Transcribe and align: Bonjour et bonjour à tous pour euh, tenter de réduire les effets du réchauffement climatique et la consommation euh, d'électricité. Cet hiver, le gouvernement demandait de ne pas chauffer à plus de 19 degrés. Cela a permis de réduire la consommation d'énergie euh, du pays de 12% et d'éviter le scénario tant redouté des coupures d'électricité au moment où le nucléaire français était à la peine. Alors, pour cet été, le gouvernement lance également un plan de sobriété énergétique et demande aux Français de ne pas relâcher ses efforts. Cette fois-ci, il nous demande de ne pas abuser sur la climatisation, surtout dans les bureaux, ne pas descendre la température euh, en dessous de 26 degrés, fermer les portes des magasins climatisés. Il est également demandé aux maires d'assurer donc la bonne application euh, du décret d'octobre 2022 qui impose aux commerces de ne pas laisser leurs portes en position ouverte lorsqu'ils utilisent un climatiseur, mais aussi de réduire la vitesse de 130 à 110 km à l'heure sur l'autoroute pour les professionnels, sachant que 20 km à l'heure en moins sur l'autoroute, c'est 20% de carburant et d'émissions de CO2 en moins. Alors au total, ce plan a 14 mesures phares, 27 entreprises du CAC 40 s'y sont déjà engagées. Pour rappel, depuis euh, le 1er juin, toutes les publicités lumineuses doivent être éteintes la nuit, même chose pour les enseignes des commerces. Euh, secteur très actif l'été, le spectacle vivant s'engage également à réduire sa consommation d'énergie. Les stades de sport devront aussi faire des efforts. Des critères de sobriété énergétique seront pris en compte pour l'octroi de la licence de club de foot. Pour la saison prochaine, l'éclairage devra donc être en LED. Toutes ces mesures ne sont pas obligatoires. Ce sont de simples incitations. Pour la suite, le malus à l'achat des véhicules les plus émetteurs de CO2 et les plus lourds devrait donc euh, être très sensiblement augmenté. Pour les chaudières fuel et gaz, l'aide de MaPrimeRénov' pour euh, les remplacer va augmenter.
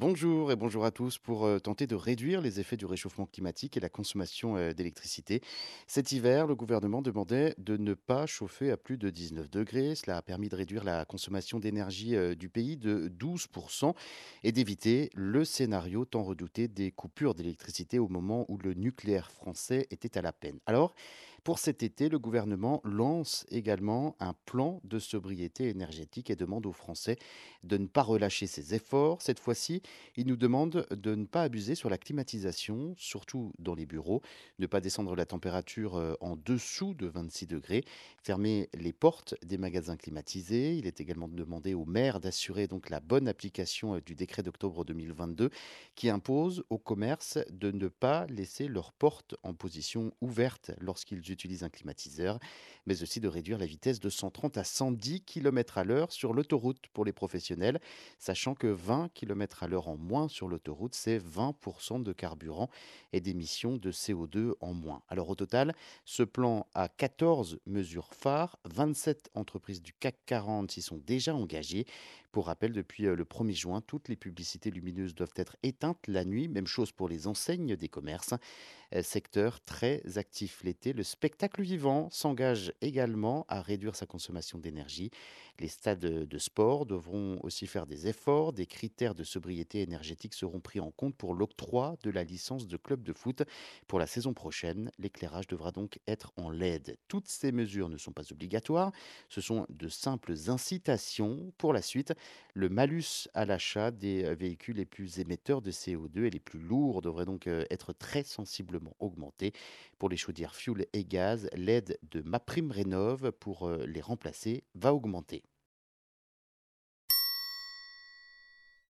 Bonjour 0.00 0.52
et 0.52 0.54
bonjour 0.54 0.84
à 0.84 0.92
tous 0.92 1.18
pour 1.18 1.44
euh, 1.44 1.58
tenter 1.58 1.88
de 1.88 1.96
réduire 1.96 2.40
les 2.40 2.60
effets 2.60 2.76
du 2.76 2.86
réchauffement 2.86 3.26
climatique 3.26 3.76
et 3.76 3.80
la 3.80 3.88
consommation 3.88 4.56
euh, 4.56 4.72
d'électricité. 4.72 5.42
Cet 5.88 6.12
hiver, 6.12 6.46
le 6.46 6.54
gouvernement 6.54 7.02
demandait 7.02 7.56
de 7.58 7.76
ne 7.76 7.94
pas 7.94 8.24
chauffer 8.24 8.70
à 8.70 8.76
plus 8.76 8.96
de 8.96 9.10
19 9.10 9.50
degrés. 9.50 9.96
Cela 9.96 10.18
a 10.18 10.22
permis 10.22 10.48
de 10.48 10.54
réduire 10.54 10.84
la 10.84 11.04
consommation 11.04 11.58
d'énergie 11.58 12.14
euh, 12.14 12.36
du 12.36 12.48
pays 12.48 12.76
de 12.76 13.08
12% 13.18 13.92
et 14.44 14.52
d'éviter 14.52 15.10
le 15.14 15.44
scénario 15.44 16.04
tant 16.04 16.22
redouté 16.22 16.68
des 16.68 16.92
coupures 16.92 17.34
d'électricité 17.34 17.98
au 17.98 18.06
moment 18.06 18.46
où 18.48 18.56
le 18.56 18.74
nucléaire 18.74 19.32
français 19.32 19.88
était 19.90 20.16
à 20.16 20.22
la 20.22 20.32
peine. 20.32 20.60
Alors, 20.66 20.94
pour 21.44 21.58
cet 21.58 21.82
été, 21.82 22.08
le 22.08 22.18
gouvernement 22.18 22.80
lance 22.84 23.46
également 23.50 24.16
un 24.20 24.34
plan 24.44 24.80
de 24.84 24.98
sobriété 24.98 25.68
énergétique 25.68 26.30
et 26.30 26.36
demande 26.36 26.66
aux 26.66 26.72
Français 26.72 27.16
de 27.64 27.76
ne 27.76 27.86
pas 27.86 28.02
relâcher 28.02 28.46
ses 28.46 28.74
efforts. 28.74 29.22
Cette 29.22 29.38
fois-ci, 29.38 29.82
il 30.16 30.26
nous 30.26 30.36
demande 30.36 30.86
de 30.90 31.14
ne 31.14 31.24
pas 31.24 31.42
abuser 31.42 31.74
sur 31.74 31.90
la 31.90 31.98
climatisation, 31.98 32.94
surtout 32.96 33.52
dans 33.58 33.74
les 33.74 33.86
bureaux, 33.86 34.22
ne 34.58 34.66
pas 34.66 34.80
descendre 34.80 35.14
la 35.14 35.26
température 35.26 35.96
euh, 35.96 36.14
en 36.20 36.36
dessous 36.36 36.94
de 36.94 37.06
26 37.06 37.46
degrés, 37.46 37.84
fermer 38.22 38.68
les 38.74 38.92
portes 38.92 39.34
des 39.44 39.58
magasins 39.58 39.96
climatisés. 39.96 40.76
Il 40.76 40.86
est 40.86 41.00
également 41.00 41.28
demandé 41.28 41.74
aux 41.74 41.84
maires 41.84 42.20
d'assurer 42.20 42.66
donc 42.66 42.90
la 42.90 43.00
bonne 43.00 43.28
application 43.28 43.94
euh, 43.94 44.00
du 44.00 44.14
décret 44.14 44.42
d'octobre 44.42 44.84
2022 44.84 45.50
qui 45.94 46.08
impose 46.10 46.64
aux 46.70 46.78
commerces 46.78 47.38
de 47.50 47.70
ne 47.70 47.88
pas 47.88 48.26
laisser 48.26 48.68
leurs 48.68 48.92
portes 48.92 49.36
en 49.42 49.54
position 49.54 50.12
ouverte 50.20 50.72
lorsqu'ils 50.80 51.27
utilisent 51.30 51.64
un 51.64 51.68
climatiseur, 51.68 52.38
mais 52.86 53.02
aussi 53.02 53.20
de 53.20 53.28
réduire 53.28 53.58
la 53.58 53.66
vitesse 53.66 54.00
de 54.00 54.10
130 54.10 54.58
à 54.58 54.64
110 54.64 55.22
km 55.22 55.78
à 55.78 55.84
l'heure 55.84 56.12
sur 56.12 56.32
l'autoroute 56.32 56.86
pour 56.92 57.04
les 57.04 57.12
professionnels, 57.12 57.80
sachant 58.18 58.54
que 58.54 58.66
20 58.66 59.10
km 59.14 59.62
à 59.62 59.68
l'heure 59.68 59.88
en 59.88 59.96
moins 59.96 60.28
sur 60.28 60.48
l'autoroute, 60.48 60.94
c'est 60.94 61.18
20% 61.18 62.02
de 62.02 62.12
carburant 62.12 62.70
et 63.12 63.20
d'émissions 63.20 63.76
de 63.76 63.92
CO2 63.92 64.52
en 64.60 64.74
moins. 64.74 65.02
Alors 65.08 65.28
au 65.28 65.34
total, 65.34 65.74
ce 66.04 66.22
plan 66.22 66.66
a 66.74 66.88
14 66.88 67.58
mesures 67.66 68.14
phares, 68.14 68.58
27 68.64 69.30
entreprises 69.34 69.82
du 69.82 69.92
CAC 69.92 70.16
40 70.26 70.70
s'y 70.70 70.82
sont 70.82 70.98
déjà 70.98 71.34
engagées. 71.34 71.86
Pour 72.32 72.46
rappel, 72.46 72.72
depuis 72.72 73.06
euh, 73.06 73.16
le 73.16 73.24
1er 73.24 73.54
juin, 73.54 73.80
toutes 73.80 74.08
les 74.08 74.16
publicités 74.16 74.70
lumineuses 74.70 75.14
doivent 75.14 75.32
être 75.36 75.56
éteintes 75.62 76.06
la 76.06 76.24
nuit, 76.24 76.48
même 76.48 76.66
chose 76.66 76.92
pour 76.92 77.08
les 77.08 77.26
enseignes 77.26 77.74
des 77.74 77.88
commerces. 77.88 78.34
Euh, 78.94 79.02
secteur 79.02 79.60
très 79.64 80.02
actif 80.18 80.62
l'été, 80.62 80.92
le 80.92 81.02
spectacle 81.18 81.62
vivant 81.62 82.08
s'engage 82.12 82.72
également 82.80 83.44
à 83.48 83.60
réduire 83.60 83.96
sa 83.96 84.06
consommation 84.06 84.56
d'énergie. 84.56 85.10
Les 85.58 85.66
stades 85.66 85.98
de 85.98 86.38
sport 86.38 86.86
devront 86.86 87.40
aussi 87.42 87.66
faire 87.66 87.88
des 87.88 88.06
efforts. 88.06 88.52
Des 88.52 88.66
critères 88.66 89.16
de 89.16 89.24
sobriété 89.24 89.82
énergétique 89.82 90.32
seront 90.32 90.60
pris 90.60 90.78
en 90.78 90.92
compte 90.92 91.16
pour 91.16 91.34
l'octroi 91.34 91.96
de 92.04 92.10
la 92.10 92.22
licence 92.22 92.68
de 92.68 92.76
club 92.76 93.02
de 93.02 93.12
foot. 93.12 93.42
Pour 93.88 93.98
la 93.98 94.06
saison 94.06 94.32
prochaine, 94.32 94.92
l'éclairage 95.00 95.48
devra 95.48 95.72
donc 95.72 95.98
être 96.06 96.32
en 96.36 96.50
LED. 96.50 96.96
Toutes 97.08 97.26
ces 97.26 97.50
mesures 97.50 97.88
ne 97.88 97.96
sont 97.96 98.12
pas 98.12 98.30
obligatoires. 98.30 98.92
Ce 99.28 99.40
sont 99.40 99.66
de 99.70 99.88
simples 99.88 100.34
incitations. 100.46 101.52
Pour 101.58 101.72
la 101.72 101.82
suite, 101.82 102.14
le 102.54 102.68
malus 102.68 103.26
à 103.34 103.44
l'achat 103.44 103.90
des 103.90 104.32
véhicules 104.36 104.76
les 104.76 104.84
plus 104.84 105.18
émetteurs 105.18 105.62
de 105.62 105.72
CO2 105.72 106.26
et 106.26 106.30
les 106.30 106.38
plus 106.38 106.60
lourds 106.60 107.02
devrait 107.02 107.24
donc 107.24 107.48
euh, 107.48 107.64
être 107.70 107.92
très 107.92 108.22
sensiblement 108.22 108.94
augmenté. 109.00 109.52
Pour 109.98 110.08
les 110.08 110.16
chaudières 110.16 110.54
fuel 110.54 110.86
et 110.92 111.07
gaz, 111.08 111.48
l'aide 111.54 111.98
de 112.10 112.20
MaPrimeRénov' 112.22 113.32
pour 113.32 113.66
euh, 113.66 113.84
les 113.86 114.00
remplacer 114.00 114.64
va 114.74 114.94
augmenter. 114.94 115.42